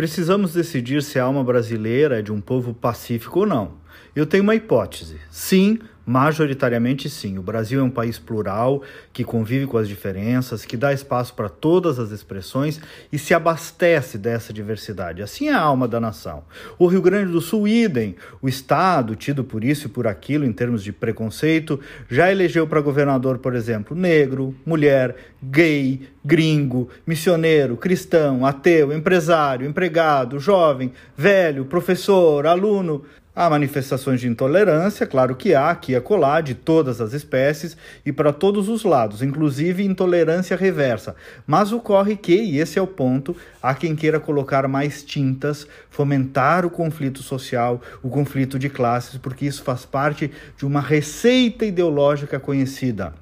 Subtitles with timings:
[0.00, 3.72] Precisamos decidir se a alma brasileira é de um povo pacífico ou não.
[4.16, 5.18] Eu tenho uma hipótese.
[5.30, 7.38] Sim, Majoritariamente, sim.
[7.38, 11.48] O Brasil é um país plural, que convive com as diferenças, que dá espaço para
[11.48, 12.80] todas as expressões
[13.12, 15.22] e se abastece dessa diversidade.
[15.22, 16.42] Assim é a alma da nação.
[16.78, 18.16] O Rio Grande do Sul, idem.
[18.40, 21.78] O Estado, tido por isso e por aquilo em termos de preconceito,
[22.10, 30.38] já elegeu para governador, por exemplo, negro, mulher, gay, gringo, missioneiro, cristão, ateu, empresário, empregado,
[30.38, 33.04] jovem, velho, professor, aluno.
[33.34, 38.12] Há manifestações de intolerância, claro que há, aqui e acolá, de todas as espécies e
[38.12, 41.14] para todos os lados, inclusive intolerância reversa.
[41.46, 46.66] Mas ocorre que, e esse é o ponto, há quem queira colocar mais tintas, fomentar
[46.66, 52.40] o conflito social, o conflito de classes, porque isso faz parte de uma receita ideológica
[52.40, 53.14] conhecida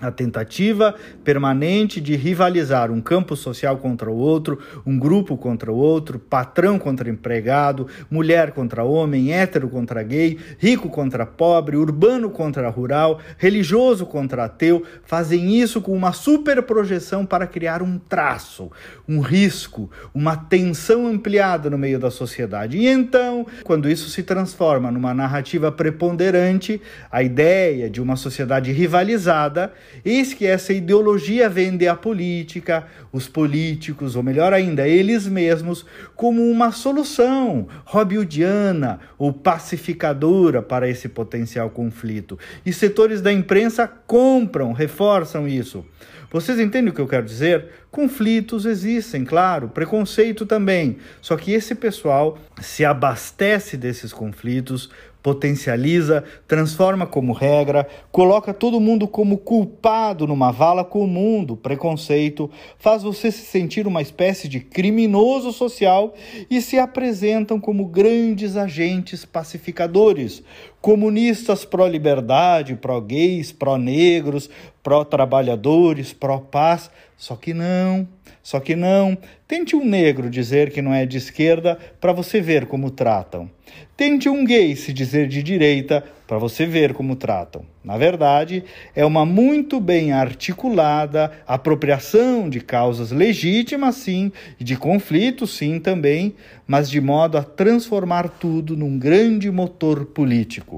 [0.00, 5.76] a tentativa permanente de rivalizar um campo social contra o outro, um grupo contra o
[5.76, 12.68] outro, patrão contra empregado, mulher contra homem, hétero contra gay, rico contra pobre, urbano contra
[12.68, 18.70] rural, religioso contra ateu, fazem isso com uma superprojeção para criar um traço,
[19.08, 22.78] um risco, uma tensão ampliada no meio da sociedade.
[22.78, 26.80] E então, quando isso se transforma numa narrativa preponderante,
[27.10, 29.72] a ideia de uma sociedade rivalizada,
[30.04, 35.84] Eis que essa ideologia vende a política, os políticos, ou melhor ainda, eles mesmos,
[36.16, 42.38] como uma solução hobbesiana ou pacificadora para esse potencial conflito.
[42.64, 45.84] E setores da imprensa compram, reforçam isso.
[46.32, 47.66] Vocês entendem o que eu quero dizer?
[47.90, 50.98] Conflitos existem, claro, preconceito também.
[51.20, 54.88] Só que esse pessoal se abastece desses conflitos
[55.22, 59.38] potencializa, transforma como regra, coloca todo mundo como
[59.80, 66.12] culpado numa vala comum do preconceito, faz você se sentir uma espécie de criminoso social
[66.50, 70.42] e se apresentam como grandes agentes pacificadores,
[70.80, 74.48] comunistas pró-liberdade, pró-gays, pró-negros,
[74.82, 76.90] pró-trabalhadores, pró-paz.
[77.16, 78.08] Só que não,
[78.42, 79.16] só que não.
[79.46, 83.50] Tente um negro dizer que não é de esquerda para você ver como tratam.
[83.96, 87.62] Tente um gay se dizer de direita para você ver como tratam.
[87.84, 88.64] Na verdade,
[88.94, 96.34] é uma muito bem articulada apropriação de causas legítimas, sim, e de conflitos, sim, também,
[96.66, 100.69] mas de modo a transformar tudo num grande motor político.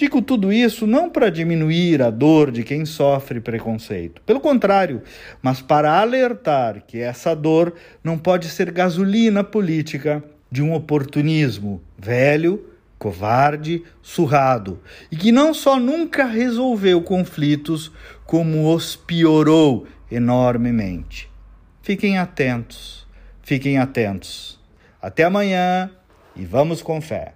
[0.00, 5.02] Digo tudo isso não para diminuir a dor de quem sofre preconceito, pelo contrário,
[5.42, 12.66] mas para alertar que essa dor não pode ser gasolina política de um oportunismo velho,
[12.98, 14.80] covarde, surrado,
[15.12, 17.92] e que não só nunca resolveu conflitos,
[18.24, 21.30] como os piorou enormemente.
[21.82, 23.06] Fiquem atentos,
[23.42, 24.58] fiquem atentos.
[25.02, 25.90] Até amanhã
[26.34, 27.34] e vamos com fé.